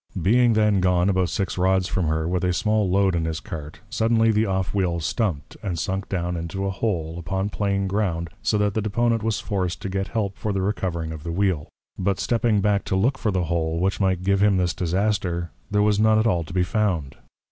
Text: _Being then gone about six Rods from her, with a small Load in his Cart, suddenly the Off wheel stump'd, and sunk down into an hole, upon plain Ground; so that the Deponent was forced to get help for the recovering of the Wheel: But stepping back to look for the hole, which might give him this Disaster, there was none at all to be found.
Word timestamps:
_Being 0.23 0.53
then 0.53 0.79
gone 0.79 1.09
about 1.09 1.29
six 1.29 1.59
Rods 1.59 1.87
from 1.87 2.07
her, 2.07 2.27
with 2.27 2.43
a 2.43 2.53
small 2.53 2.89
Load 2.89 3.13
in 3.13 3.25
his 3.25 3.39
Cart, 3.39 3.81
suddenly 3.91 4.31
the 4.31 4.47
Off 4.47 4.73
wheel 4.73 4.99
stump'd, 4.99 5.57
and 5.61 5.77
sunk 5.77 6.09
down 6.09 6.35
into 6.35 6.65
an 6.65 6.71
hole, 6.71 7.19
upon 7.19 7.49
plain 7.51 7.85
Ground; 7.85 8.31
so 8.41 8.57
that 8.57 8.73
the 8.73 8.81
Deponent 8.81 9.21
was 9.21 9.39
forced 9.39 9.79
to 9.83 9.89
get 9.89 10.07
help 10.07 10.39
for 10.39 10.51
the 10.53 10.61
recovering 10.63 11.11
of 11.11 11.21
the 11.21 11.31
Wheel: 11.31 11.69
But 11.99 12.19
stepping 12.19 12.61
back 12.61 12.83
to 12.85 12.95
look 12.95 13.19
for 13.19 13.29
the 13.29 13.43
hole, 13.43 13.79
which 13.79 13.99
might 14.01 14.23
give 14.23 14.41
him 14.41 14.57
this 14.57 14.73
Disaster, 14.73 15.51
there 15.69 15.83
was 15.83 15.99
none 15.99 16.17
at 16.17 16.25
all 16.25 16.43
to 16.45 16.51
be 16.53 16.63
found. 16.63 17.15